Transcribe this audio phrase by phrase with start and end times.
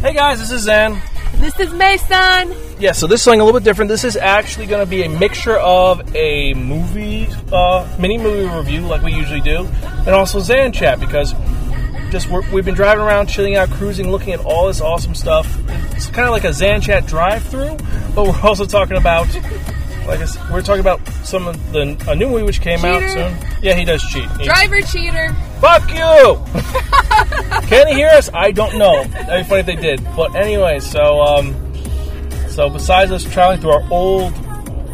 [0.00, 1.00] Hey guys, this is Zan.
[1.34, 2.54] This is Mason.
[2.78, 3.88] Yeah, so this is something a little bit different.
[3.88, 8.82] This is actually going to be a mixture of a movie, uh, mini movie review
[8.82, 11.34] like we usually do, and also Zan chat because
[12.10, 15.52] just we have been driving around, chilling out, cruising, looking at all this awesome stuff.
[15.96, 17.76] It's kind of like a Zan chat drive-through,
[18.14, 19.26] but we're also talking about,
[20.06, 23.02] like I said, we're talking about some of the a new movie which came out
[23.10, 23.36] soon.
[23.62, 24.30] Yeah, he does cheat.
[24.38, 25.32] He- Driver cheater.
[25.60, 26.40] Fuck you!
[27.68, 28.30] Can he hear us?
[28.32, 29.04] I don't know.
[29.04, 30.04] That'd be funny if they did.
[30.16, 31.54] But anyway, so um,
[32.50, 34.32] so besides us traveling through our old,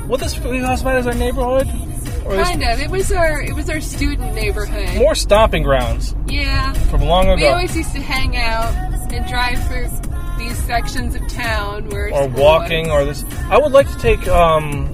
[0.09, 1.69] what this we classify as our neighborhood,
[2.25, 2.80] or Kind of.
[2.80, 4.97] It was our it was our student neighborhood.
[4.97, 6.73] more stomping grounds Yeah.
[6.91, 7.37] from long ago.
[7.37, 8.73] We always used to hang out
[9.12, 9.89] and drive through
[10.39, 13.03] these sections of town where or walking, was.
[13.03, 13.25] or this.
[13.51, 14.91] I would like to take um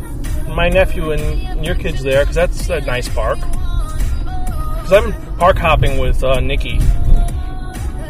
[0.48, 3.38] my nephew and your kids there because that's a nice park.
[3.38, 6.78] Because I'm park hopping with uh, Nikki.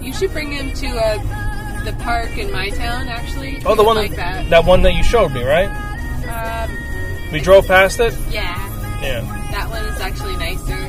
[0.00, 3.08] You should bring him to uh, the park in my town.
[3.08, 3.62] Actually.
[3.64, 4.48] Oh, the one like that.
[4.50, 5.68] that one that you showed me, right?
[6.28, 6.70] Um,
[7.32, 8.14] We drove past it.
[8.30, 8.56] yeah,
[9.02, 9.20] Yeah.
[9.52, 10.86] that one is actually nicer.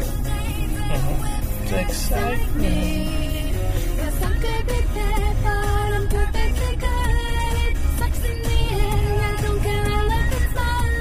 [1.63, 3.53] It's exciting.
[3.97, 7.77] Cause I could be there, but I'm perfectly good.
[7.99, 10.91] Sex in the air, I don't care, I love the fun.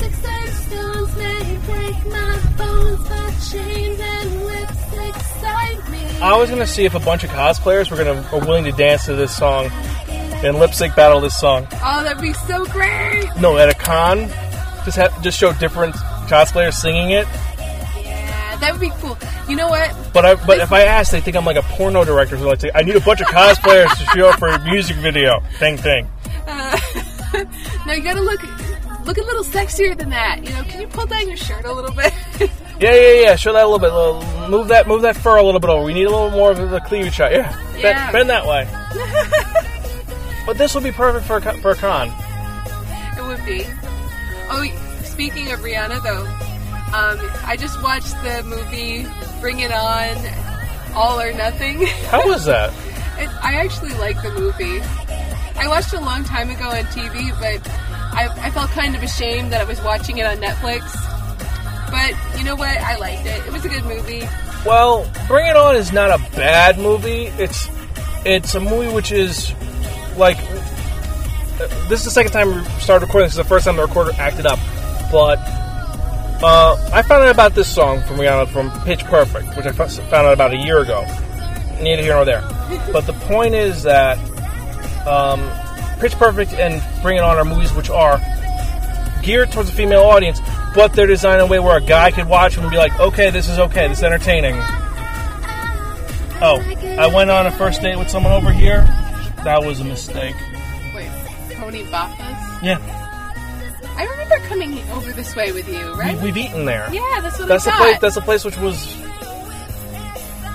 [0.00, 4.28] Six inch stones may break my bones, but chains and
[5.42, 6.18] me.
[6.20, 9.04] I was gonna see if a bunch of cosplayers were gonna are willing to dance
[9.06, 9.66] to this song
[10.44, 11.66] and lip sync battle this song.
[11.82, 13.28] Oh, that'd be so great.
[13.40, 14.28] No, at a con,
[14.84, 15.94] just have just show different
[16.28, 17.26] cosplayers singing it.
[18.04, 19.16] Yeah, that would be cool.
[19.48, 19.94] You know what?
[20.12, 22.36] But I, but if I ask, they think I'm like a porno director.
[22.36, 25.40] So like, I need a bunch of cosplayers to show up for a music video.
[25.60, 26.08] Ding ding.
[26.46, 26.78] Uh,
[27.86, 28.42] now you gotta look
[29.06, 30.44] look a little sexier than that.
[30.44, 32.12] You know, can you pull down your shirt a little bit?
[32.80, 33.34] Yeah, yeah, yeah.
[33.34, 33.90] Show that a little bit.
[33.90, 35.84] A Little- Move that, move that fur a little bit over.
[35.84, 37.32] We need a little more of the cleavage shot.
[37.32, 38.12] Yeah, bend, Yeah.
[38.12, 38.66] bend that way.
[40.46, 42.08] but this would be perfect for a, for a con.
[43.16, 43.64] it would be.
[44.50, 44.64] Oh,
[45.04, 46.24] speaking of Rihanna, though,
[46.96, 49.06] um, I just watched the movie
[49.42, 50.16] Bring It On,
[50.94, 51.86] All or Nothing.
[52.06, 52.70] How was that?
[53.20, 54.80] It, I actually like the movie.
[55.60, 57.68] I watched it a long time ago on TV, but
[58.14, 60.94] I, I felt kind of ashamed that I was watching it on Netflix.
[61.90, 62.76] But you know what?
[62.76, 63.44] I liked it.
[63.46, 64.20] It was a good movie.
[64.64, 67.26] Well, Bring It On is not a bad movie.
[67.38, 67.68] It's
[68.24, 69.52] it's a movie which is
[70.16, 70.38] like
[71.88, 73.26] this is the second time we started recording.
[73.26, 74.58] This is the first time the recorder acted up.
[75.10, 75.38] But
[76.42, 80.00] uh, I found out about this song from Rihanna from Pitch Perfect, which I found
[80.12, 81.04] out about a year ago.
[81.80, 82.42] Neither here nor there.
[82.92, 84.18] But the point is that
[85.06, 85.50] um,
[86.00, 88.20] Pitch Perfect and Bring It On are movies which are
[89.22, 90.40] geared towards a female audience,
[90.74, 92.98] but they're designed in a way where a guy could watch them and be like,
[93.00, 94.54] okay, this is okay, this is entertaining.
[96.40, 96.60] Oh,
[96.98, 98.82] I went on a first date with someone over here.
[99.44, 100.36] That was a mistake.
[100.94, 101.10] Wait,
[101.52, 102.62] Tony Bafas?
[102.62, 102.78] Yeah,
[103.96, 106.16] I remember coming over this way with you, right?
[106.20, 106.88] we've eaten there.
[106.92, 107.78] yeah, that's what That's I thought.
[107.80, 107.98] place.
[108.00, 108.94] That's the place which was,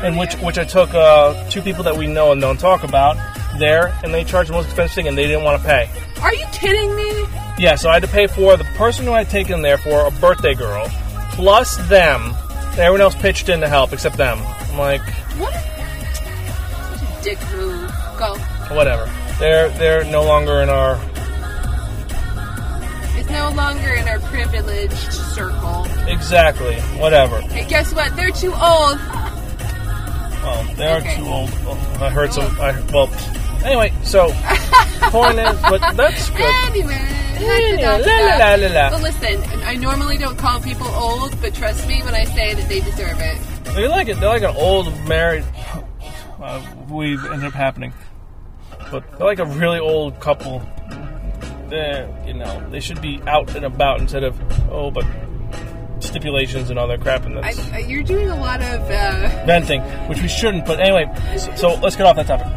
[0.04, 3.18] and which which I took uh, two people that we know and don't talk about
[3.60, 5.90] there, and they charged the most expensive thing, and they didn't want to pay.
[6.22, 7.23] Are you kidding me?
[7.58, 10.12] Yeah, so I had to pay for the person who I'd taken there for a
[10.12, 10.88] birthday girl,
[11.34, 12.34] plus them.
[12.72, 14.40] Everyone else pitched in to help except them.
[14.42, 15.02] I'm like,
[15.38, 15.54] What?
[15.54, 17.92] Such a dick move.
[18.18, 18.36] Go.
[18.76, 19.10] whatever.
[19.40, 20.96] They're they're no longer in our
[23.18, 25.86] It's no longer in our privileged circle.
[26.08, 27.38] exactly whatever.
[27.52, 28.16] And guess what?
[28.16, 28.98] They're too old.
[30.44, 31.16] Well, they are Okay.
[31.18, 31.50] too old.
[31.66, 32.60] Well, I heard some.
[32.60, 33.10] I well,
[33.64, 33.94] anyway.
[34.04, 34.28] So
[35.12, 36.54] point is, but that's good.
[36.66, 37.10] Anyway.
[37.42, 38.90] La, la, la.
[38.90, 42.68] But listen, I normally don't call people old, but trust me when I say that
[42.70, 43.38] they deserve it.
[43.76, 44.20] They're like it.
[44.20, 45.46] They're like an old married.
[46.42, 47.94] Uh, we ended up happening,
[48.92, 50.62] but they're like a really old couple.
[51.70, 54.40] They, you know, they should be out and about instead of
[54.70, 55.06] oh, but
[56.02, 57.26] stipulations and all that crap.
[57.26, 58.82] And that's I, you're doing a lot of.
[58.82, 60.66] Uh, venting, which we shouldn't.
[60.66, 61.06] But anyway,
[61.38, 62.48] so, so let's get off that topic.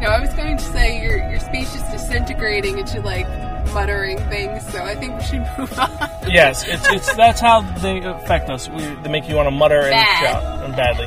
[0.00, 3.26] no, I was going to say your your speech is disintegrating into like
[3.74, 5.90] muttering things, so I think we should move on.
[6.28, 8.68] Yes, it's, it's that's how they affect us.
[8.68, 10.20] We, they make you want to mutter and Bad.
[10.20, 11.06] shout and badly.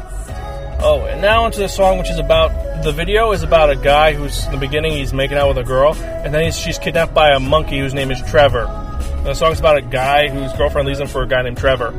[0.84, 4.14] Oh, and now into the song, which is about the video is about a guy
[4.14, 7.14] who's in the beginning he's making out with a girl, and then he's, she's kidnapped
[7.14, 8.66] by a monkey whose name is Trevor.
[8.66, 11.90] And the song's about a guy whose girlfriend leaves him for a guy named Trevor.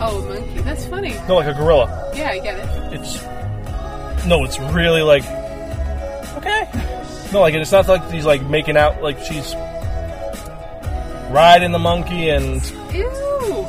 [0.00, 0.60] Oh, monkey.
[0.62, 1.14] That's funny.
[1.28, 2.10] No, like a gorilla.
[2.16, 3.00] Yeah, I get it.
[3.00, 3.22] It's
[4.26, 5.22] no, it's really like
[6.36, 6.68] okay.
[7.32, 9.54] No, like it's not like he's like making out like she's
[11.30, 13.66] riding the monkey and Ew.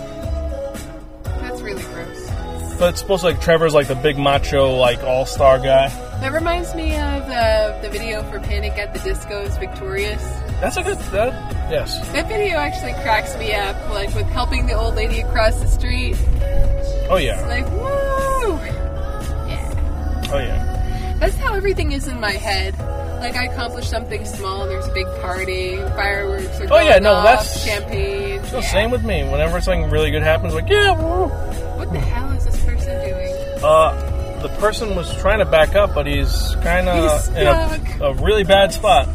[1.24, 2.78] That's really gross.
[2.80, 5.90] but it's supposed to like Trevor's like the big macho like all star guy.
[6.22, 10.22] That reminds me of uh, the video for Panic at the Disco's Victorious.
[10.60, 10.98] That's a good.
[11.12, 11.32] That
[11.72, 11.98] yes.
[12.10, 16.18] That video actually cracks me up, like with helping the old lady across the street.
[17.10, 17.40] Oh yeah.
[17.48, 18.56] Like, woo!
[19.48, 20.30] Yeah.
[20.34, 21.16] Oh yeah.
[21.20, 22.76] That's how everything is in my head.
[23.20, 27.26] Like, I accomplish something small, there's a big party, fireworks are Oh, yeah, no, off,
[27.26, 28.44] that's- champagne.
[28.46, 28.72] So yeah.
[28.72, 29.24] same with me.
[29.30, 30.92] Whenever something really good happens, like yeah.
[31.00, 31.28] woo.
[31.78, 33.64] What the hell is this person doing?
[33.64, 38.14] Uh, the person was trying to back up, but he's kind of in a, a
[38.16, 39.08] really bad spot.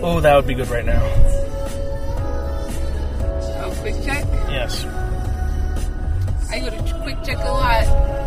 [0.00, 1.02] Oh, that would be good right now.
[3.60, 4.24] Oh, quick check?
[4.50, 4.84] Yes.
[6.50, 7.84] I go to QuickChek a lot.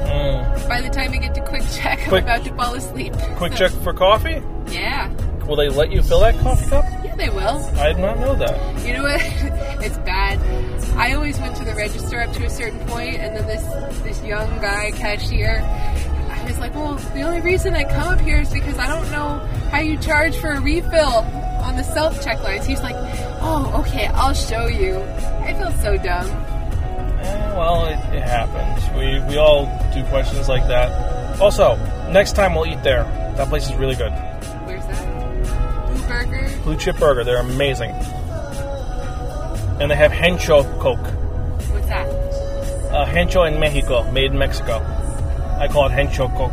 [0.07, 0.67] Mm.
[0.67, 3.13] By the time I get to QuickChek, I'm about to fall asleep.
[3.37, 4.41] Quick check for coffee.
[4.71, 5.09] Yeah.
[5.45, 6.85] Will they let you fill that coffee cup?
[7.03, 7.57] Yeah, they will.
[7.77, 8.85] I did not know that.
[8.85, 9.19] You know what?
[9.83, 10.39] it's bad.
[10.97, 13.63] I always went to the register up to a certain point, and then this
[14.03, 15.61] this young guy cashier,
[16.29, 19.09] I was like, well, the only reason I come up here is because I don't
[19.11, 19.39] know
[19.71, 21.25] how you charge for a refill
[21.63, 22.65] on the self check lines.
[22.65, 22.95] He's like,
[23.41, 24.99] oh, okay, I'll show you.
[25.41, 26.27] I feel so dumb.
[26.27, 28.83] Eh, well, it, it happens.
[28.95, 31.39] We we all do questions like that.
[31.41, 31.75] Also,
[32.11, 33.03] next time we'll eat there.
[33.37, 34.13] That place is really good.
[36.63, 37.23] Blue Chip Burger.
[37.23, 37.91] They're amazing.
[39.79, 40.99] And they have Hencho Coke.
[41.71, 42.07] What's that?
[42.91, 44.75] Uh, Hencho in Mexico, made in Mexico.
[45.59, 46.51] I call it Hencho Coke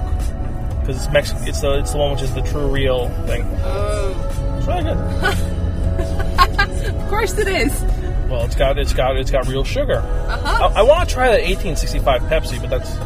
[0.80, 3.44] because it's Mex- It's the it's the one which is the true real thing.
[3.62, 4.98] Oh, It's really good.
[7.02, 7.82] of course it is.
[8.30, 9.98] Well, it's got it's got it's got real sugar.
[9.98, 10.70] Uh huh.
[10.74, 12.96] I, I want to try the 1865 Pepsi, but that's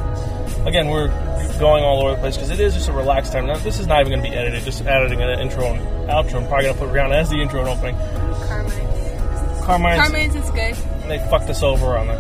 [0.67, 1.09] again we're
[1.59, 3.47] going all over the place because it is just a relaxed time.
[3.47, 6.43] Now, this is not even going to be edited; just editing an intro and outro.
[6.43, 7.97] I'm probably going to put around as the intro and opening.
[8.47, 9.65] Carmine's.
[9.65, 10.75] Carmine's, Carmine's is good.
[11.09, 12.19] they fucked us over on the.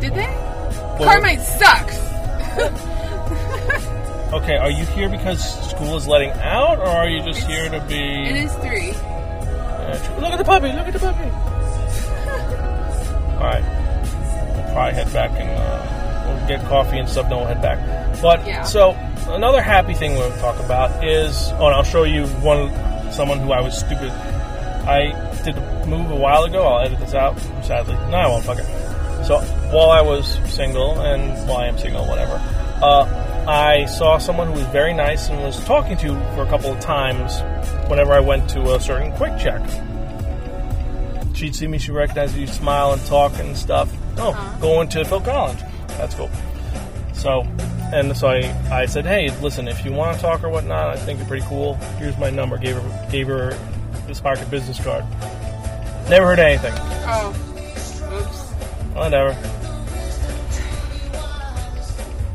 [0.00, 0.26] Did they?
[0.26, 1.98] Well- Carmine sucks.
[4.32, 7.80] Okay, are you here because school is letting out, or are you just here to
[7.80, 8.00] be?
[8.00, 8.92] It is three.
[10.22, 10.68] Look at the puppy!
[10.68, 11.24] Look at the puppy!
[13.36, 13.62] All right,
[14.56, 15.61] we'll probably head back and uh,
[16.56, 17.28] get coffee and stuff.
[17.28, 17.78] Then we'll head back.
[18.20, 18.62] But Yeah.
[18.62, 18.90] so
[19.28, 22.70] another happy thing we'll talk about is, oh, and I'll show you one
[23.12, 24.10] someone who I was stupid.
[24.86, 25.12] I
[25.44, 26.62] did the move a while ago.
[26.66, 27.38] I'll edit this out.
[27.62, 28.44] Sadly, no, I won't.
[28.44, 28.64] Fuck it.
[29.26, 29.38] So
[29.70, 32.40] while I was single and while I am single, whatever,
[32.82, 36.70] uh, I saw someone who was very nice and was talking to for a couple
[36.72, 37.40] of times
[37.88, 39.90] whenever I went to a certain QuickChek.
[41.36, 43.90] She'd see me, she recognized me, smile and talk and stuff.
[44.18, 45.60] Oh, going to Phil Collins.
[46.02, 46.30] That's cool.
[47.14, 47.42] So,
[47.94, 48.40] and so I,
[48.72, 51.46] I said, hey, listen, if you want to talk or whatnot, I think you're pretty
[51.46, 51.74] cool.
[52.00, 52.58] Here's my number.
[52.58, 53.56] Gave her, gave her
[54.08, 55.04] this pocket business card.
[56.10, 56.72] Never heard anything.
[57.06, 57.28] Oh.
[58.18, 58.42] Oops.
[58.96, 59.38] Whatever.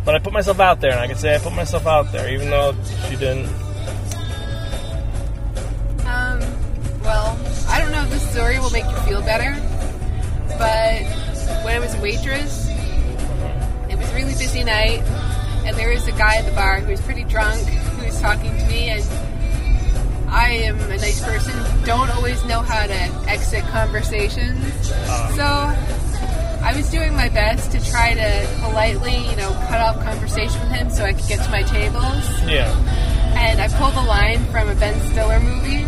[0.06, 2.34] But I put myself out there, and I can say I put myself out there,
[2.34, 2.74] even though
[3.10, 3.48] she didn't.
[6.08, 6.40] Um,
[7.04, 7.38] well,
[7.68, 9.52] I don't know if this story will make you feel better,
[10.58, 11.02] but
[11.66, 12.67] when I was a waitress,
[14.38, 15.01] busy night,
[15.66, 18.56] and there was a guy at the bar who was pretty drunk, who was talking
[18.56, 19.04] to me, and
[20.30, 21.54] I am a nice person,
[21.86, 24.63] don't always know how to exit conversations.
[25.36, 30.60] So I was doing my best to try to politely, you know, cut off conversation
[30.62, 32.68] with him so I could get to my tables Yeah.
[33.38, 35.86] and I pulled a line from a Ben Stiller movie,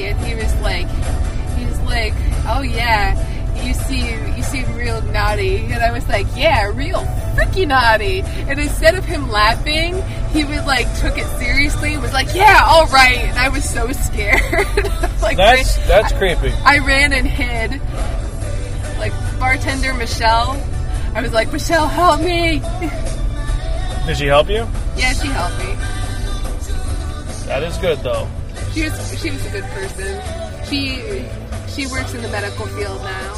[0.00, 0.86] and he was like,
[1.56, 2.14] he was like,
[2.46, 3.16] oh yeah,
[3.64, 8.58] you seem you seem real naughty, and I was like, yeah, real freaky naughty, and
[8.58, 13.18] instead of him laughing, he would like took it seriously, was like, yeah, all right,
[13.18, 14.40] and I was so scared,
[15.22, 16.50] like That's that's creepy.
[16.64, 17.80] I ran and hid,
[18.98, 20.62] like bartender Michelle.
[21.14, 22.60] I was like, Michelle, help me!
[24.06, 24.66] Did she help you?
[24.96, 25.74] yeah, she helped me.
[27.46, 28.28] That is good, though.
[28.72, 30.20] She was she was a good person.
[30.66, 31.00] She
[31.74, 33.34] she works in the medical field now.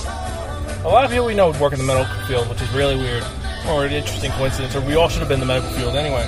[0.84, 3.24] A lot of people we know work in the medical field, which is really weird,
[3.68, 6.26] or an interesting coincidence, or we all should have been in the medical field anyway.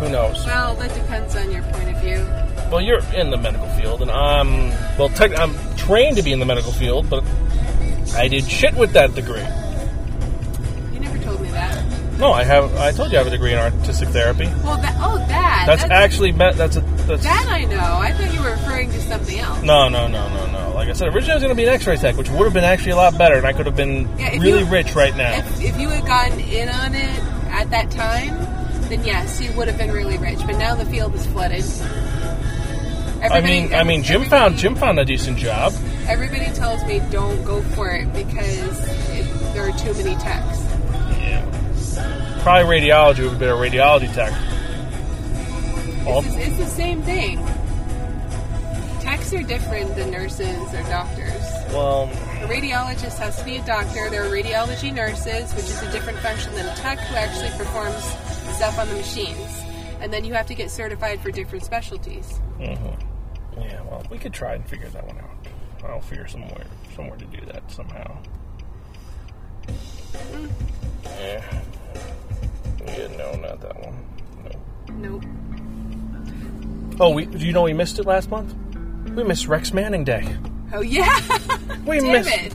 [0.00, 0.44] Who knows?
[0.46, 2.26] Well, that depends on your point of view.
[2.70, 5.08] Well, you're in the medical field, and I'm well.
[5.08, 7.24] Tech, I'm trained to be in the medical field, but
[8.14, 9.44] I did shit with that degree.
[10.92, 11.84] You never told me that.
[12.18, 12.74] No, I have.
[12.76, 14.46] I told you I have a degree in artistic therapy.
[14.62, 16.56] Well, that oh that That's, actually met.
[16.56, 16.80] That's a.
[17.10, 17.76] That's that I know.
[17.78, 19.62] I thought you were referring to something else.
[19.62, 20.72] no, no, no, no, no.
[20.74, 22.54] Like I said, originally I was going to be an X-ray tech, which would have
[22.54, 25.14] been actually a lot better, and I could have been Yeah, really you- rich right
[25.16, 25.36] now.
[25.38, 27.18] If, if you had gotten in on it
[27.50, 28.36] at that time,
[28.88, 30.38] then yes, you would have been really rich.
[30.46, 31.64] But now the field is flooded.
[33.22, 35.74] I mean, I mean, Jim found Jim found a decent job.
[36.08, 38.78] Everybody tells me don't go for it because
[39.10, 40.58] it, there are too many techs.
[41.20, 41.44] Yeah.
[42.42, 44.32] Probably radiology would be a radiology tech.
[46.06, 47.38] It's, it's the same thing.
[49.00, 51.42] Techs are different than nurses or doctors.
[51.72, 52.04] well,
[52.42, 54.10] A radiologist has to be a doctor.
[54.10, 58.02] There are radiology nurses, which is a different function than a tech who actually performs
[58.56, 59.62] stuff on the machines.
[60.00, 62.40] And then you have to get certified for different specialties.
[62.58, 63.60] Mm-hmm.
[63.60, 63.82] yeah.
[63.82, 65.30] Well, we could try and figure that one out.
[65.84, 68.18] I'll figure somewhere somewhere to do that somehow.
[70.12, 70.50] Mm.
[71.04, 71.60] Yeah.
[72.86, 73.06] Yeah.
[73.16, 74.04] No, not that one.
[74.44, 75.10] No.
[75.10, 75.24] Nope.
[77.00, 78.54] Oh, we, do you know we missed it last month?
[79.16, 80.36] We missed Rex Manning Day.
[80.72, 81.08] Oh yeah.
[81.86, 82.30] We Damn missed.
[82.30, 82.54] it.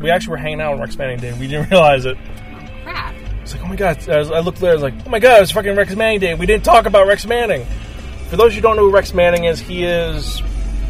[0.00, 1.32] We actually were hanging out on Rex Manning Day.
[1.38, 2.16] We didn't realize it.
[2.82, 3.14] Crap.
[3.42, 4.08] It's like, oh my god!
[4.08, 4.70] I, was, I looked there.
[4.70, 5.42] I was like, oh my god!
[5.42, 6.34] It's fucking Rex Manning Day.
[6.34, 7.66] We didn't talk about Rex Manning.
[8.30, 10.40] For those who don't know who Rex Manning is, he is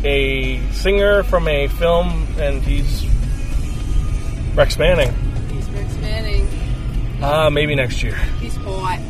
[0.05, 3.05] a singer from a film, and he's
[4.55, 5.13] Rex Manning.
[5.49, 6.49] He's Rex Manning.
[7.23, 8.15] Ah, maybe next year.
[8.41, 9.01] He's hot.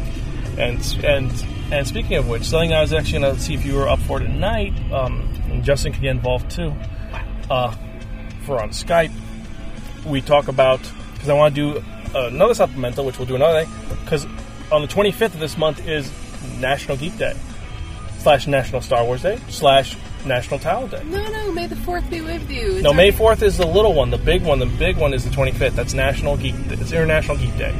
[0.57, 1.31] And and
[1.71, 3.99] and speaking of which, something I was actually going to see if you were up
[4.01, 6.75] for tonight, um, and Justin can get involved too.
[7.51, 7.75] Uh,
[8.43, 9.13] for on Skype,
[10.07, 10.81] we talk about
[11.15, 11.85] because I want to do
[12.15, 13.71] another supplemental, which we'll do another day.
[14.05, 14.27] Because
[14.73, 16.11] on the 25th of this month is
[16.59, 17.37] National Geek Day
[18.19, 21.03] slash National Star Wars Day slash National Towel Day.
[21.05, 21.53] No, no.
[21.53, 22.77] May the fourth be with you.
[22.77, 24.11] It's No, May 4th is the little one.
[24.11, 25.73] The big one, the big one is the 25th.
[25.73, 26.55] That's National Geek.
[26.69, 27.75] It's International Geek Day.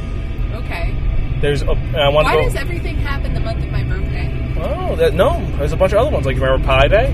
[0.53, 1.10] Okay.
[1.41, 2.43] There's a, I want to Why go.
[2.43, 4.55] does everything happen the month of my birthday?
[4.59, 5.43] Oh, that, no.
[5.57, 6.25] There's a bunch of other ones.
[6.25, 7.11] Like, you remember Pi Day?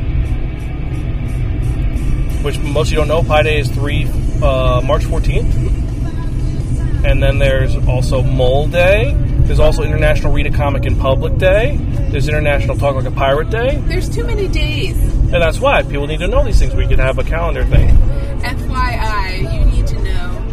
[2.44, 4.06] Which most of you don't know, Pi Day is 3,
[4.42, 5.86] uh, March 14th.
[7.06, 9.14] And then there's also Mole Day.
[9.16, 11.78] There's also International Read a Comic in Public Day.
[12.12, 13.78] There's International Talk Like a Pirate Day.
[13.86, 14.98] There's too many days.
[15.02, 16.76] And that's why people need to know these things.
[16.76, 17.96] We could have a calendar thing.
[18.40, 20.44] FYI, you need to know.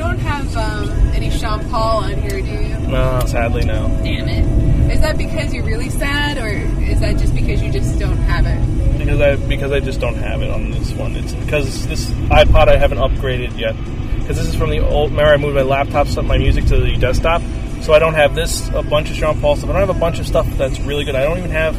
[0.00, 2.74] You don't have um, any Sean Paul on here, do you?
[2.88, 3.86] No, sadly, no.
[4.02, 4.90] Damn it.
[4.90, 6.48] Is that because you're really sad, or
[6.82, 8.96] is that just because you just don't have it?
[8.96, 11.16] Because I because I just don't have it on this one.
[11.16, 13.76] It's because this iPod I haven't upgraded yet.
[14.20, 15.10] Because this is from the old.
[15.10, 17.42] Remember, I moved my laptop, set my music to the desktop,
[17.82, 19.68] so I don't have this a bunch of Sean Paul stuff.
[19.68, 21.14] I don't have a bunch of stuff that's really good.
[21.14, 21.76] I don't even have.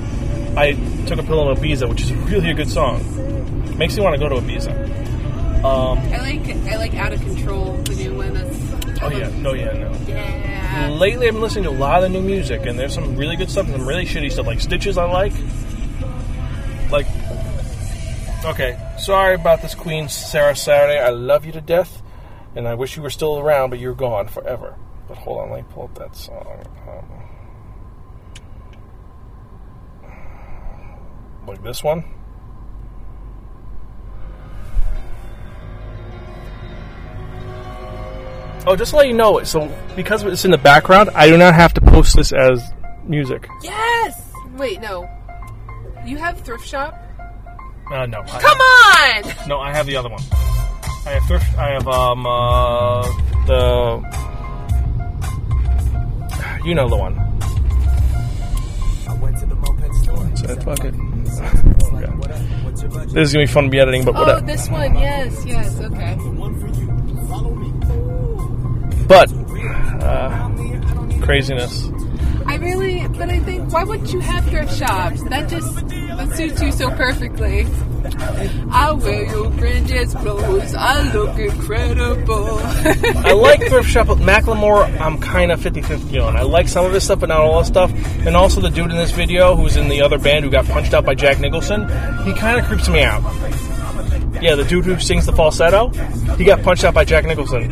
[0.56, 0.74] I
[1.08, 3.00] took a pill in Ibiza, which is really a good song.
[3.80, 5.11] Makes me want to go to Ibiza.
[5.64, 8.34] Um, I like I like Out of Control, the new one.
[8.34, 9.92] That's oh yeah, no, yeah, no.
[10.08, 10.90] yeah.
[10.90, 13.52] Lately, I've been listening to a lot of new music, and there's some really good
[13.52, 14.98] stuff and some really shitty stuff, like Stitches.
[14.98, 15.34] I like.
[16.90, 17.06] Like,
[18.44, 21.00] okay, sorry about this, Queen Sarah Saturday.
[21.00, 22.02] I love you to death,
[22.56, 24.76] and I wish you were still around, but you're gone forever.
[25.08, 26.66] But hold on, let me pull up that song.
[30.04, 32.04] Um, like this one.
[38.68, 41.38] Oh, just to let you know, it so because it's in the background, I do
[41.38, 42.62] not have to post this as
[43.06, 43.48] music.
[43.64, 44.32] Yes.
[44.56, 45.10] Wait, no.
[46.06, 46.94] You have thrift shop?
[47.92, 48.20] Uh, no.
[48.22, 49.50] I- Come on.
[49.50, 50.22] No, I have the other one.
[51.06, 51.58] I have thrift.
[51.58, 53.02] I have um uh,
[53.48, 54.02] the.
[56.64, 57.18] You know the one.
[59.08, 60.30] I went to the moped store.
[60.38, 60.94] Said fuck it.
[63.14, 64.42] This is gonna be fun to be editing, but Oh, whatever.
[64.46, 64.96] this one.
[64.96, 65.80] Yes, yes.
[65.82, 66.16] Okay.
[69.12, 69.30] But
[70.02, 70.50] uh,
[71.22, 71.90] craziness.
[72.46, 75.22] I really, but I think why wouldn't you have thrift shops?
[75.24, 77.68] That just that suits you so perfectly.
[78.72, 80.74] I wear your granddad's clothes.
[80.74, 82.60] I look incredible.
[82.64, 86.38] I like thrift shop, Macklemore, I'm kind of 50-50 on.
[86.38, 87.92] I like some of his stuff, but not all his stuff.
[88.26, 90.94] And also the dude in this video, who's in the other band, who got punched
[90.94, 91.82] out by Jack Nicholson,
[92.24, 93.22] he kind of creeps me out.
[94.42, 95.90] Yeah, the dude who sings the falsetto,
[96.36, 97.70] he got punched out by Jack Nicholson.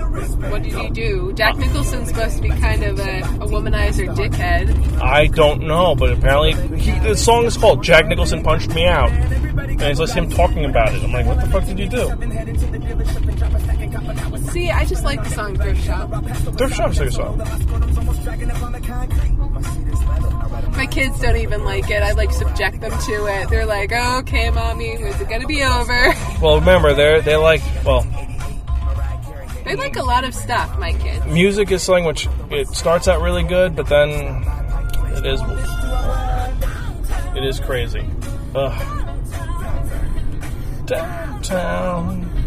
[0.51, 1.33] what did he do?
[1.33, 5.01] Jack Nicholson's supposed to be kind of a, a womanizer dickhead.
[5.01, 9.09] I don't know, but apparently he, the song is called "Jack Nicholson Punched Me Out,"
[9.09, 11.03] and it's just him talking about it.
[11.03, 12.07] I'm like, what the fuck did you do?
[14.51, 16.09] See, I just like the song Thrift Shop.
[16.55, 17.39] Thrift Shop's like a song.
[20.75, 22.01] My kids don't even like it.
[22.01, 23.49] I like subject them to it.
[23.49, 27.61] They're like, oh, "Okay, mommy, is it gonna be over?" Well, remember, they're they like
[27.83, 28.01] well,
[29.65, 30.79] They like a lot of stuff.
[30.79, 31.25] My kids.
[31.25, 34.09] music is something which it starts out really good, but then
[35.17, 35.41] it is
[37.35, 38.05] it is crazy.
[38.55, 39.05] Ugh.
[40.85, 42.38] Downtown.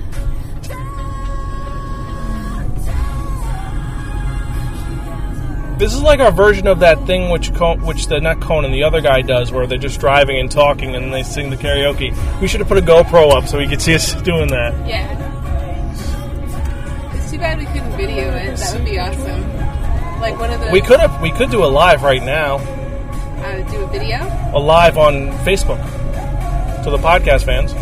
[5.83, 8.85] This is like our version of that thing which Con- which the not Conan the
[8.85, 12.15] other guy does, where they're just driving and talking and they sing the karaoke.
[12.41, 14.75] We should have put a GoPro up so we could see us doing that.
[14.87, 15.11] Yeah.
[17.17, 18.57] It's too bad we couldn't video it.
[18.59, 20.21] That would be awesome.
[20.21, 21.21] Like one of the We could have.
[21.21, 22.59] We could do a live right now.
[22.59, 24.19] uh, do a video.
[24.55, 25.83] A live on Facebook
[26.85, 27.75] to the podcast fans.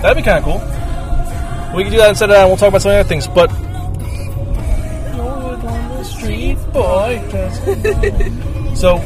[0.00, 1.76] That'd be kind of cool.
[1.76, 2.40] We could do that instead of that.
[2.40, 3.28] and We'll talk about some other things.
[3.28, 3.50] But
[6.74, 7.22] boy.
[8.74, 8.98] so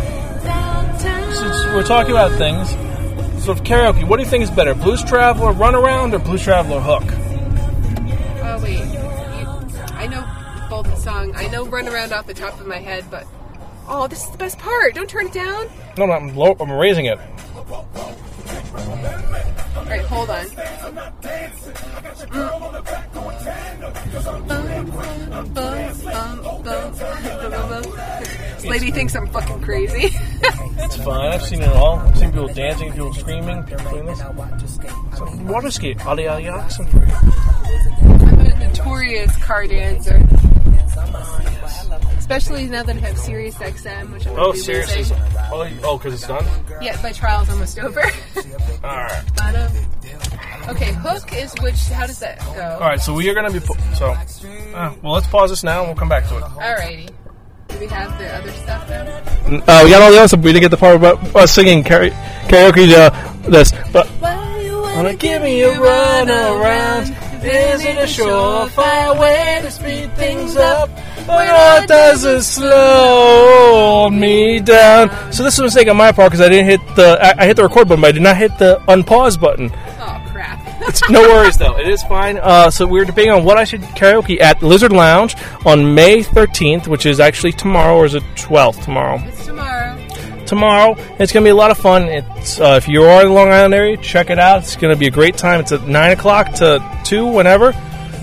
[1.29, 2.71] since we're talking about things,
[3.45, 4.09] so karaoke.
[4.09, 7.05] What do you think is better, Blues Traveler Runaround or Blues Traveler Hook?
[8.43, 8.99] Oh wait, you,
[9.95, 10.27] I know
[10.71, 11.35] both the song.
[11.37, 13.27] I know "Run Around" off the top of my head, but
[13.87, 14.95] oh, this is the best part.
[14.95, 15.69] Don't turn it down.
[15.99, 17.19] No, no, I'm, low, I'm raising it.
[17.69, 17.87] All
[19.85, 20.47] right, hold on.
[28.57, 30.11] This lady thinks I'm fucking crazy.
[30.81, 31.33] It's fine.
[31.33, 31.99] I've seen it all.
[31.99, 34.19] I've seen people dancing, people screaming, people doing this.
[34.21, 36.49] So, water ski, Ali Ali.
[36.49, 36.61] I'm
[38.39, 40.25] a notorious car dancer.
[42.17, 45.05] Especially now that I have Sirius XM, which I'm Oh, seriously?
[45.51, 46.47] Oh, oh, because it's done.
[46.81, 48.01] Yeah, my trial's almost over.
[48.85, 49.25] All right.
[49.35, 49.73] But, um,
[50.69, 51.79] okay, hook is which?
[51.89, 52.63] How does that go?
[52.75, 53.01] All right.
[53.01, 54.11] So we are gonna be po- so.
[54.11, 56.43] Uh, well, let's pause this now, and we'll come back to it.
[56.43, 57.11] Alrighty.
[57.69, 59.03] Do we have the other stuff now?
[59.47, 60.41] Uh, we got all the other stuff.
[60.41, 62.13] We didn't get the part about us singing karaoke.
[62.49, 67.15] karaoke uh, this, but wanna give me a run around.
[67.41, 70.91] Visit a surefire way to speed things up.
[71.25, 75.11] But it does is slow me down.
[75.33, 77.47] So this is a mistake on my part because I didn't hit the I, I
[77.47, 79.71] hit the record button, but I did not hit the unpause button.
[80.99, 81.05] Oh.
[81.05, 81.79] It's no worries though.
[81.79, 82.39] It is fine.
[82.39, 86.23] Uh, so we were debating on what I should karaoke at Lizard Lounge on May
[86.23, 89.23] 13th, which is actually tomorrow, or is it 12th tomorrow?
[89.27, 90.05] it's tomorrow.
[90.47, 90.95] Tomorrow.
[91.19, 92.05] It's going to be a lot of fun.
[92.05, 94.63] It's uh, if you are in the Long Island area, check it out.
[94.63, 95.61] It's going to be a great time.
[95.61, 97.73] It's at nine o'clock to two, whenever.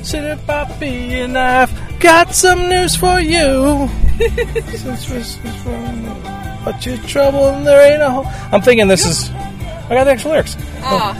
[0.03, 3.89] Sit it, Poppy, and I've got some news for you.
[6.65, 8.26] But your trouble and there ain't a hole.
[8.52, 9.30] I'm thinking this is.
[9.30, 10.58] I got the extra lyrics.
[10.82, 11.13] Ah.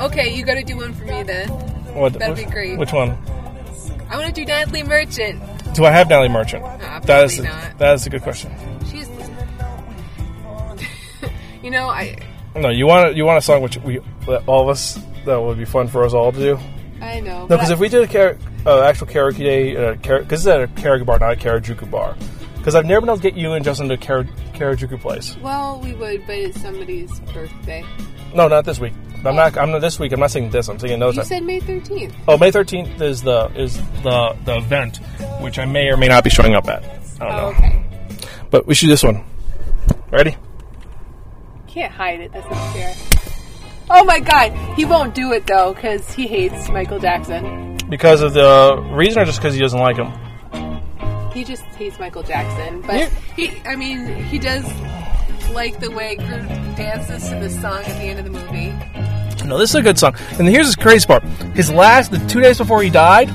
[0.00, 1.48] Okay, you gotta do one for me then.
[1.48, 2.78] What, That'd which- be great.
[2.78, 3.16] Which one?
[4.10, 5.42] I wanna do Natalie Merchant.
[5.74, 6.62] Do I have Natalie Merchant?
[7.06, 7.78] That is probably not.
[7.78, 8.52] that is a good question.
[8.90, 9.08] She's.
[11.62, 12.16] you know, I
[12.54, 13.98] No, you want you want a song which we
[14.46, 16.58] all of us that would be fun for us all to do.
[17.00, 17.40] I know.
[17.46, 20.62] No, because if we did a kara- uh, actual karaoke day, because this is at
[20.62, 22.16] a karaoke bar, not a karajuku bar.
[22.56, 25.36] Because I've never been able to get you and Justin to a kara- karajuku place.
[25.42, 27.84] well, we would, but it's somebody's birthday.
[28.34, 28.94] No, not this week.
[29.26, 29.56] I'm not.
[29.58, 30.12] I'm not this week.
[30.12, 30.68] I'm not singing this.
[30.68, 31.26] I'm singing another You time.
[31.26, 32.14] said May thirteenth.
[32.28, 34.98] oh, May 13th is the is the the event,
[35.40, 36.82] which I may or may not be showing up at.
[36.84, 37.46] I don't Oh, know.
[37.48, 37.84] okay.
[38.50, 39.24] But we should do this one.
[40.10, 40.36] Ready?
[41.66, 42.32] Can't hide it.
[42.32, 42.94] That's not fair.
[43.90, 47.76] Oh my god, he won't do it though because he hates Michael Jackson.
[47.88, 50.10] Because of the reason, or just because he doesn't like him?
[51.32, 54.64] He just hates Michael Jackson, but he, I mean, he does
[55.52, 58.72] like the way Groot dances to the song at the end of the movie.
[59.46, 60.14] No, this is a good song.
[60.38, 61.22] And here's the crazy part:
[61.54, 63.30] his last, the two days before he died,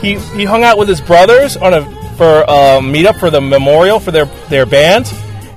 [0.00, 1.82] he he hung out with his brothers on a
[2.16, 5.12] for a meetup for the memorial for their their band,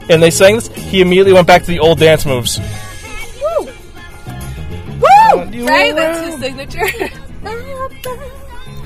[0.10, 0.68] and they sang this.
[0.68, 2.60] He immediately went back to the old dance moves.
[2.60, 3.66] Woo!
[3.66, 5.66] Woo!
[5.66, 5.96] Right?
[5.96, 7.10] That's his signature.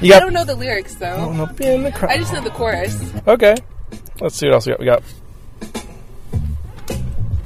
[0.02, 1.44] You got, I don't know the lyrics though.
[1.44, 2.12] up in the crowd.
[2.12, 2.98] I just know the chorus.
[3.28, 3.54] Okay,
[4.22, 4.80] let's see what else we got.
[4.80, 5.04] We got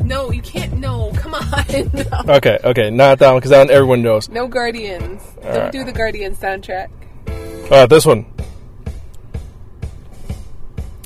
[0.04, 0.74] No, you can't.
[0.74, 1.44] No, come on.
[1.94, 4.30] No, okay, okay, not that one because that one everyone knows.
[4.30, 5.22] no Guardians.
[5.42, 5.72] Don't Alright.
[5.72, 6.89] do the Guardians soundtrack.
[7.72, 8.26] Uh, this one.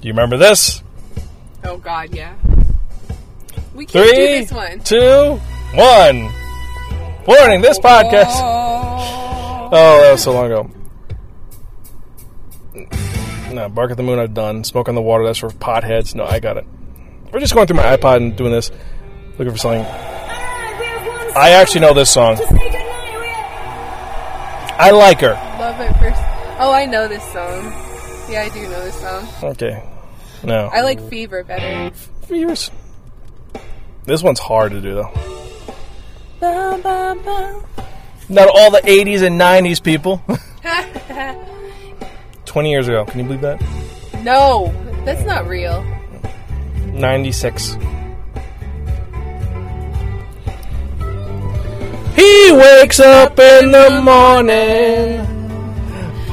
[0.02, 0.82] Do you remember this?
[1.64, 2.36] Oh God, yeah.
[3.76, 4.80] We can't do this one.
[4.82, 5.40] two,
[5.74, 6.32] one.
[7.28, 8.32] Warning: This podcast.
[8.38, 8.74] Oh.
[9.70, 10.72] Oh, that was so long ago.
[13.54, 14.64] No, Bark at the Moon I've done.
[14.64, 16.16] Smoke on the Water, that's for potheads.
[16.16, 16.66] No, I got it.
[17.32, 18.72] We're just going through my iPod and doing this.
[19.38, 19.86] Looking for something.
[19.86, 22.38] I actually know this song.
[24.80, 25.34] I like her.
[25.60, 26.22] Love it first.
[26.60, 27.66] Oh, I know this song.
[28.30, 29.28] Yeah, I do know this song.
[29.52, 29.84] Okay.
[30.44, 30.70] No.
[30.72, 31.92] I like Fever better.
[32.28, 32.72] Viewers.
[34.06, 35.12] This one's hard to do, though.
[36.40, 37.64] Bum, bum, bum.
[38.30, 40.22] Not all the 80s and 90s people.
[42.46, 43.06] 20 years ago.
[43.06, 43.62] Can you believe that?
[44.24, 44.72] no,
[45.06, 45.84] that's not real.
[46.98, 47.78] 96.
[52.16, 55.24] He wakes up in the morning,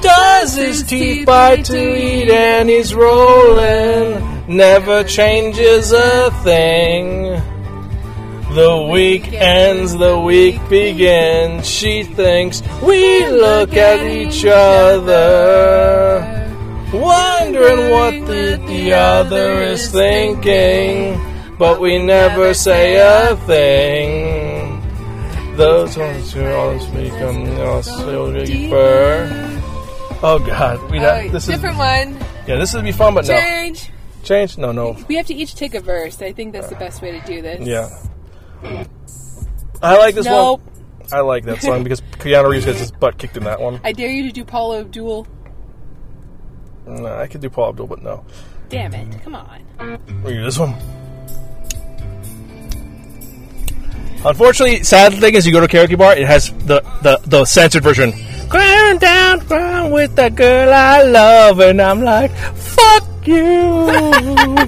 [0.00, 4.46] does his teeth bite to eat, and he's rolling.
[4.48, 7.40] Never changes a thing.
[8.54, 11.68] The week ends, the week begins.
[11.68, 16.43] She thinks we look at each other
[17.00, 21.20] Wondering what the, the other is thinking,
[21.58, 24.80] but we never say a thing.
[25.56, 29.28] Those ones who always on also deeper.
[30.22, 32.16] Oh God, we have this is different one.
[32.46, 33.90] yeah, this would be fun, but no Change.
[34.22, 34.56] change.
[34.58, 36.22] No, no, We have to each take a verse.
[36.22, 37.66] I think that's the best way to do this.
[37.66, 37.88] yeah.
[39.82, 40.60] I like this Nope.
[40.60, 40.70] one.
[41.12, 43.78] I like that song because Keanu Reeves gets his butt kicked in that one.
[43.84, 45.26] I dare you to do Paula Abdul.
[46.86, 48.24] No, I could do Paula Abdul, but no.
[48.68, 49.22] Damn it!
[49.22, 49.62] Come on.
[50.22, 50.74] We'll do this one.
[54.24, 57.44] Unfortunately, sad thing is, you go to a karaoke bar, it has the the, the
[57.44, 58.12] censored version.
[58.48, 64.56] Going down ground with the girl I love, and I'm like, fuck you.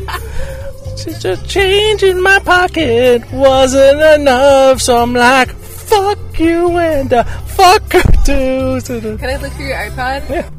[0.96, 7.22] Just a change in my pocket wasn't enough, so I'm like, fuck you and uh,
[7.24, 8.80] fuck her too.
[9.18, 10.28] Can I look through your iPod?
[10.28, 10.50] Yeah.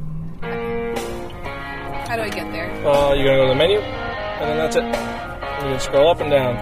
[2.17, 2.71] How do I get there?
[2.83, 4.83] Uh, you're gonna go to the menu, and then that's it.
[4.83, 6.57] You can scroll up and down.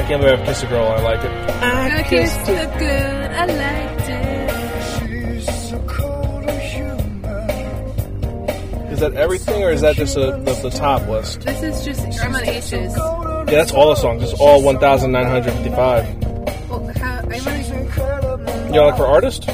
[0.00, 0.86] I can't believe I've kissed a girl.
[0.86, 1.30] I like it.
[1.30, 3.30] I kissed the good.
[3.32, 4.50] I liked it.
[5.44, 7.24] She's so cold and human.
[8.90, 11.42] Is that everything, or is that just a, the, the top list?
[11.42, 12.72] This is just I'm on H's.
[12.72, 14.22] Yeah, that's all the songs.
[14.22, 16.22] It's all 1,955.
[16.70, 17.62] Well, how, I'm on.
[18.68, 19.46] You know, like for artist?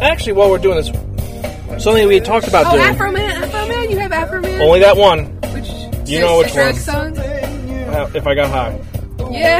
[0.00, 0.86] Actually, while we're doing this,
[1.82, 2.82] something we had talked about Oh, doing.
[2.82, 3.42] Afro Man.
[3.42, 3.90] Afroman.
[3.90, 4.60] You have Afroman.
[4.60, 5.26] Only that one.
[5.52, 5.68] Which
[6.08, 6.74] You know which one.
[6.74, 7.18] song?
[7.18, 8.78] uh, If I got high.
[9.30, 9.58] Yeah.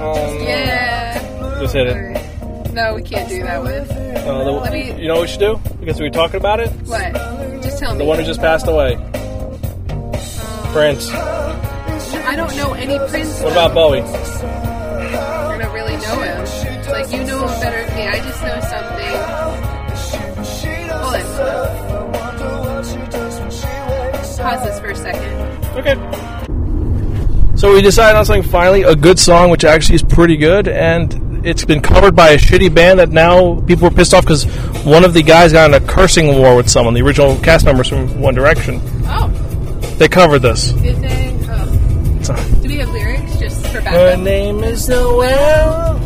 [0.00, 1.58] Um, yeah.
[1.60, 2.72] Just hit it.
[2.72, 3.72] No, we can't do that one.
[3.72, 5.60] Uh, the- Let me- you know what we should do?
[5.80, 6.70] Because we were talking about it.
[6.86, 7.12] What?
[7.62, 7.98] Just tell me.
[7.98, 8.96] The one who just passed away.
[10.72, 11.10] Prince.
[11.12, 13.40] I don't know any Prince.
[13.42, 14.02] What about Bowie?
[24.50, 25.76] Pause this for a second.
[25.78, 27.56] Okay.
[27.56, 31.46] So we decided on something finally, a good song, which actually is pretty good, and
[31.46, 34.42] it's been covered by a shitty band that now people are pissed off because
[34.84, 37.88] one of the guys got in a cursing war with someone, the original cast members
[37.88, 38.80] from One Direction.
[39.04, 39.28] Oh,
[39.98, 40.72] They covered this.
[40.72, 41.38] good thing.
[41.48, 42.58] Oh.
[42.60, 45.96] Do we have lyrics just for Her name is Noel.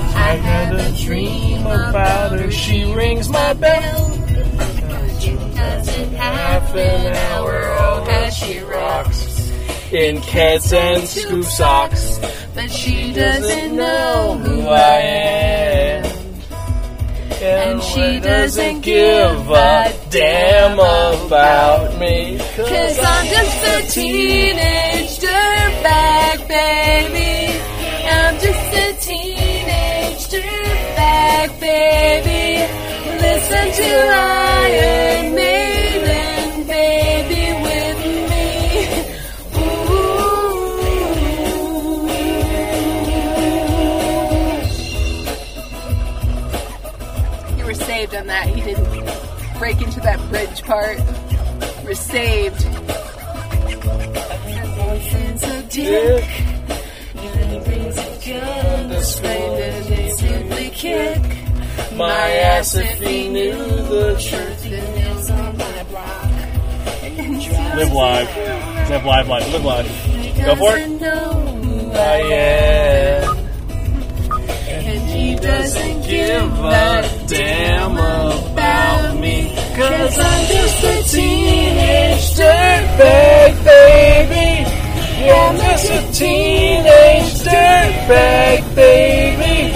[0.00, 2.50] I had a dream about her.
[2.50, 4.10] She rings my bell.
[6.16, 7.73] Half an hour,
[8.44, 9.50] she rocks.
[9.92, 12.18] In cats and scoop socks.
[12.54, 16.04] But she doesn't know who I am.
[17.42, 22.38] And she doesn't give a damn about me.
[22.56, 27.60] Cause I'm just a teenage dirtbag, baby.
[28.08, 32.64] I'm just a teenage dirtbag, baby.
[33.20, 35.53] Listen to Iron Maiden,
[48.14, 48.56] You were saved on that.
[48.56, 50.98] You didn't break into that bridge part.
[50.98, 52.60] You were saved.
[55.70, 56.24] Dick.
[60.14, 61.22] Simply kick
[61.96, 64.64] My ass if he knew the truth.
[67.74, 68.36] Live live.
[68.90, 69.52] Live live live.
[69.52, 69.88] Live live.
[70.46, 71.02] Go for it.
[71.96, 73.38] I am.
[74.68, 79.50] And he doesn't give a damn about me.
[79.76, 84.70] Cause I'm just a teenage dirtbag, baby.
[85.24, 89.72] Yeah, I'm just a teenage dirtbag, baby.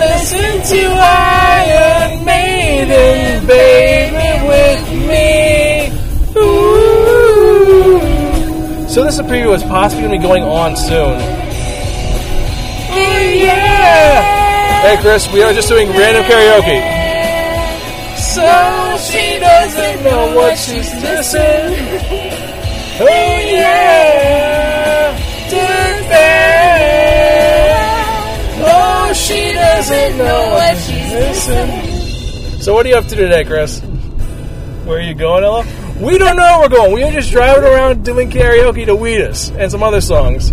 [0.00, 5.92] Listen to Iron Maiden, baby, with me.
[6.40, 6.84] Ooh.
[8.88, 11.20] So this preview is possibly going to be going on soon.
[12.96, 14.43] Oh yeah!
[14.84, 16.78] Hey Chris, we are just doing random karaoke.
[18.18, 18.42] So
[18.98, 21.40] she doesn't know what she's missing.
[23.00, 23.06] Oh
[23.48, 25.16] yeah!
[25.48, 26.20] Dirtbag.
[28.60, 32.60] Oh, she doesn't know what she's missing.
[32.60, 33.80] So what are you up to today, Chris?
[33.80, 35.64] Where are you going, Ella?
[35.98, 36.92] We don't know where we're going.
[36.92, 40.52] We are just driving around doing karaoke to Wheatus and some other songs.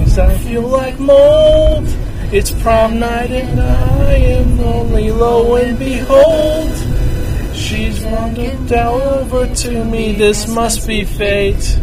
[0.00, 1.86] Yes, I feel like mold.
[2.32, 5.10] It's prom night and I am lonely.
[5.10, 6.72] Lo and behold,
[7.56, 10.12] she's wandered down over to me.
[10.12, 11.78] This must be fate.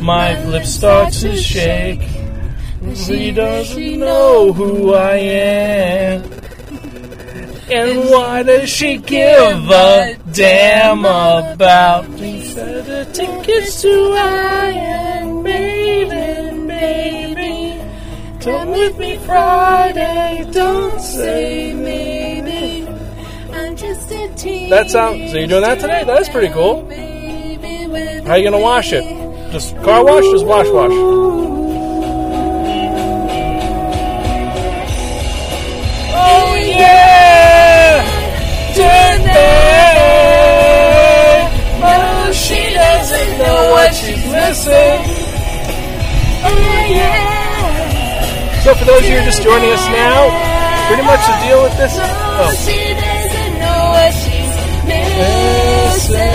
[0.00, 2.00] My lips start to shake.
[2.94, 6.22] She doesn't know who I am.
[7.70, 12.42] And why does she give a damn about me?
[12.46, 15.09] Said the tickets to I am,
[18.40, 22.88] Come with me Friday, don't say maybe.
[23.52, 24.70] I'm just a teen.
[24.70, 25.30] That sounds.
[25.30, 26.04] So you're doing that today?
[26.04, 26.86] That's pretty cool.
[28.26, 29.04] How you gonna wash it?
[29.52, 30.24] Just car wash?
[30.24, 30.90] Just wash wash.
[30.92, 31.36] Oh!
[41.82, 45.02] Oh, she doesn't know what she's missing.
[46.42, 47.19] Oh yeah!
[48.70, 50.30] So for those of you who are just joining us now,
[50.86, 51.92] pretty much the deal with this.
[51.98, 54.54] Oh, She doesn't know what she's
[54.86, 56.30] missing.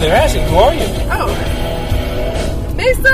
[0.00, 0.86] they're asking, who are you?
[1.12, 1.30] Oh.
[2.74, 3.04] Mason!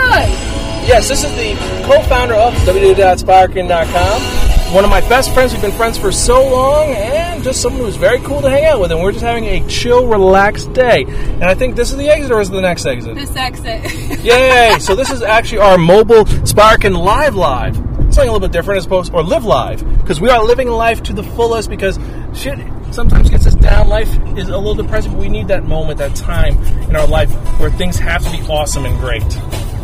[0.88, 1.52] Yes, this is the
[1.84, 4.35] co-founder of www.sparkin.com.
[4.72, 5.52] One of my best friends.
[5.52, 8.80] We've been friends for so long, and just someone who's very cool to hang out
[8.80, 8.90] with.
[8.90, 11.04] And we're just having a chill, relaxed day.
[11.04, 13.14] And I think this is the exit, or is it the next exit?
[13.14, 14.20] This exit.
[14.24, 14.76] Yay!
[14.80, 17.76] so this is actually our mobile Sparkin Live Live.
[17.76, 21.02] Something a little bit different as opposed, or live live, because we are living life
[21.04, 21.70] to the fullest.
[21.70, 21.98] Because
[22.34, 22.58] shit
[22.90, 23.88] sometimes gets us down.
[23.88, 27.30] Life is a little depressing, but we need that moment, that time in our life
[27.60, 29.22] where things have to be awesome and great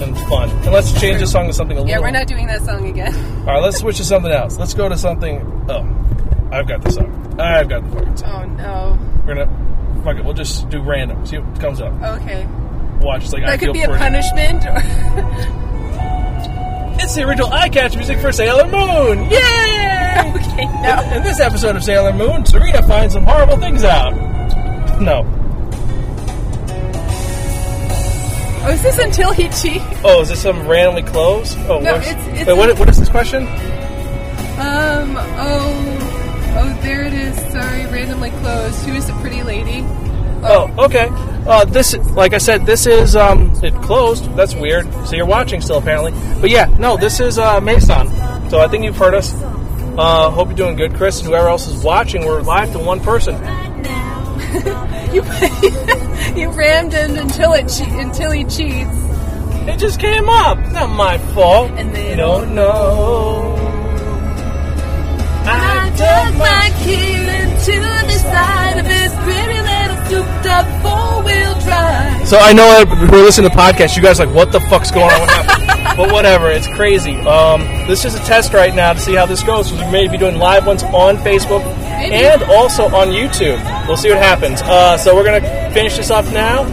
[0.03, 0.51] and fun.
[0.51, 1.91] And let's change the song to something a little.
[1.91, 3.15] yeah, we're not doing that song again.
[3.41, 4.59] All right, let's switch to something else.
[4.59, 5.41] Let's go to something.
[5.69, 7.41] Oh, I've got the song.
[7.41, 8.61] I've got the fucking song.
[8.61, 9.23] Oh no.
[9.27, 10.03] We're gonna.
[10.05, 10.25] Fuck it.
[10.25, 11.25] We'll just do random.
[11.27, 11.93] See what comes up.
[12.21, 12.45] Okay.
[13.01, 13.25] Watch.
[13.25, 15.59] It's like I That feel could be a punishment.
[16.95, 19.29] It's the original eye catch music for Sailor Moon.
[19.29, 20.33] Yay!
[20.37, 21.11] okay, no.
[21.17, 24.13] In this episode of Sailor Moon, Serena finds some horrible things out.
[25.01, 25.25] No.
[28.65, 29.85] Oh, is this until he cheats?
[30.05, 31.57] Oh, is this some randomly close?
[31.69, 33.47] Oh, No, what's- it's- it's wait, what, what is this question?
[34.59, 37.37] Um, oh, oh, there it is.
[37.53, 38.79] Sorry, randomly closed.
[38.87, 39.85] Who is the pretty lady?
[40.45, 41.09] Oh, okay.
[41.47, 44.35] Uh, this, like I said, this is um, it closed.
[44.37, 44.87] That's weird.
[45.07, 46.13] So you're watching still, apparently.
[46.41, 48.09] But yeah, no, this is uh, Mason.
[48.51, 49.33] So I think you've heard us.
[49.99, 52.25] Uh, hope you're doing good, Chris, and whoever else is watching.
[52.25, 53.35] We're live to one person.
[55.13, 55.21] You
[56.37, 58.91] you rammed him until it che- until he cheats.
[59.69, 60.59] It just came up.
[60.73, 61.71] Not my fault.
[61.73, 63.55] And they don't know.
[65.45, 71.55] I dug my key into the side of his pretty little souped up four wheel
[71.61, 72.27] drive.
[72.29, 74.61] So I know who are listening to the podcast, you guys are like, what the
[74.61, 75.21] fuck's going on?
[75.21, 77.17] What but whatever, it's crazy.
[77.17, 79.71] Um, this is a test right now to see how this goes.
[79.73, 83.59] we may be doing live ones on Facebook and also on YouTube.
[83.87, 84.63] We'll see what happens.
[84.63, 86.67] Uh, so we're gonna finish this up now.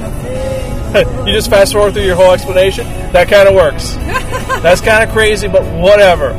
[1.26, 2.86] you just fast forward through your whole explanation.
[3.14, 3.94] That kind of works.
[4.62, 6.32] That's kind of crazy, but whatever.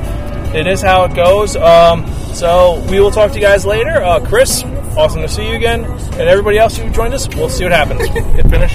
[0.55, 1.57] It is how it goes.
[1.57, 4.03] Um, so we will talk to you guys later.
[4.03, 4.65] Uh, Chris,
[4.97, 7.29] awesome to see you again, and everybody else who joined us.
[7.29, 8.07] We'll see what happens.
[8.09, 8.75] Hit finish.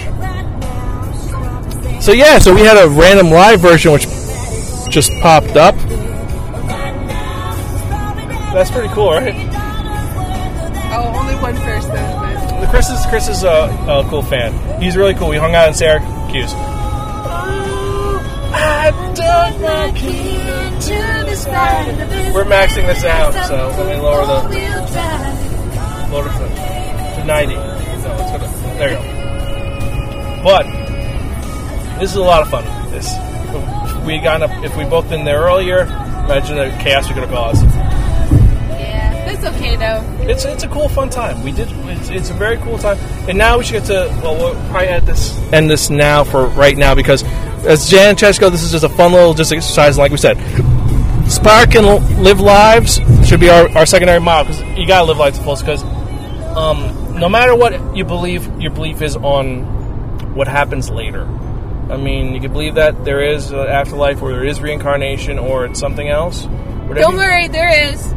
[2.04, 4.04] So yeah, so we had a random live version which
[4.90, 5.76] just popped up.
[8.54, 9.34] That's pretty cool, right?
[10.94, 12.20] Oh, only one first then.
[12.20, 12.25] But
[12.70, 14.82] Chris is Chris is a, a cool fan.
[14.82, 15.30] He's really cool.
[15.30, 16.52] We hung out in Syracuse.
[16.54, 18.20] Oh,
[18.54, 20.38] I dug my key
[20.86, 24.86] To the side of his We're maxing this out, so let me lower the four-wheel
[26.12, 26.48] lower the
[27.16, 27.56] to ninety.
[27.56, 29.02] No, it's gonna, there you go.
[30.44, 30.66] But
[32.00, 32.66] this is a lot of fun.
[32.92, 35.88] This if we got up if we both been there earlier.
[36.26, 37.64] Imagine the chaos we could have caused.
[39.46, 40.04] Okay though.
[40.30, 41.44] It's it's a cool, fun time.
[41.44, 41.70] We did.
[41.72, 42.98] It's, it's a very cool time.
[43.30, 44.20] And now we should get to.
[44.24, 47.24] Well, we'll probably end this end this now for right now because
[47.66, 49.98] as Jan and Chesko, this is just a fun little just exercise.
[49.98, 50.38] Like we said,
[51.30, 51.86] Spark and
[52.24, 55.44] Live Lives should be our, our secondary model because you gotta live lives to.
[55.44, 55.84] Because
[56.56, 61.24] um, no matter what you believe, your belief is on what happens later.
[61.90, 65.66] I mean, you can believe that there is an afterlife, or there is reincarnation, or
[65.66, 66.46] it's something else.
[66.46, 68.14] Whatever Don't worry, there is.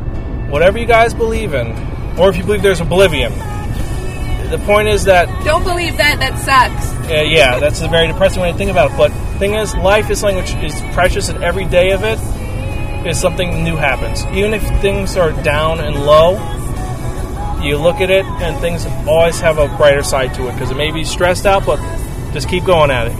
[0.49, 1.69] Whatever you guys believe in,
[2.19, 3.33] or if you believe there's oblivion.
[4.51, 6.19] The point is that, Don't believe that.
[6.21, 7.11] That sucks.
[7.11, 8.97] uh, yeah, that's a very depressing way to think about it.
[8.97, 12.19] But thing is, life is something which is precious, and every day of it
[13.07, 14.25] is something new happens.
[14.37, 16.33] Even if things are down and low,
[17.63, 20.77] you look at it, and things always have a brighter side to it because it
[20.77, 21.77] may be stressed out, but
[22.33, 23.13] just keep going at it.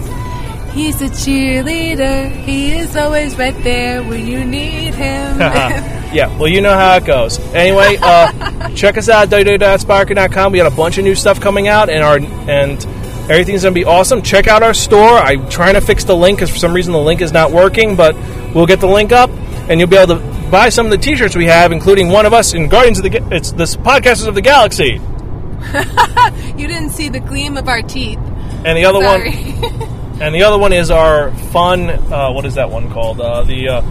[0.73, 2.31] He's a cheerleader.
[2.43, 5.39] He is always right there when you need him.
[6.13, 7.39] yeah, well, you know how it goes.
[7.53, 10.51] Anyway, uh, check us out at www.sparker.com.
[10.51, 12.17] We got a bunch of new stuff coming out, and our
[12.49, 12.85] and
[13.29, 14.23] Everything's going to be awesome.
[14.23, 15.19] Check out our store.
[15.19, 17.95] I'm trying to fix the link because for some reason the link is not working,
[17.95, 18.15] but
[18.55, 19.29] we'll get the link up
[19.69, 22.33] and you'll be able to buy some of the t-shirts we have, including one of
[22.33, 24.93] us in Guardians of the Ga- it's the Podcasters of the Galaxy,
[26.57, 28.17] You didn't see the gleam of our teeth.
[28.65, 29.29] and the other Sorry.
[29.31, 31.89] one and the other one is our fun.
[31.89, 33.19] Uh, what is that one called?
[33.21, 33.81] Uh, the uh,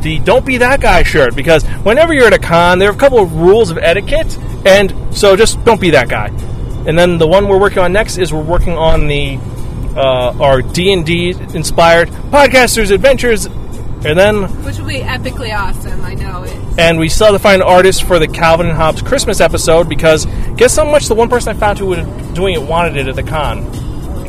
[0.00, 1.34] the "Don't Be That Guy" shirt.
[1.34, 4.92] Because whenever you're at a con, there are a couple of rules of etiquette, and
[5.14, 6.28] so just don't be that guy.
[6.86, 9.38] And then the one we're working on next is we're working on the
[9.96, 16.00] uh, our D and D inspired podcasters adventures, and then Which will be epically awesome.
[16.02, 16.56] I know it.
[16.78, 19.88] and we still have to find an artist for the Calvin and Hobbes Christmas episode
[19.88, 23.08] because guess how much the one person I found who was doing it wanted it
[23.08, 23.66] at the con.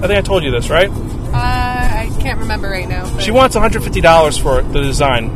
[0.04, 0.90] I think I told you this, right?
[1.34, 3.04] Uh, I can't remember right now.
[3.14, 5.32] but- She wants $150 for the design.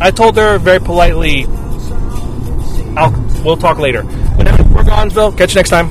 [0.00, 1.44] I told her very politely,
[2.96, 3.12] I'll,
[3.44, 4.02] we'll talk later.
[4.36, 5.32] But we're Gonzville.
[5.32, 5.90] Catch you next time.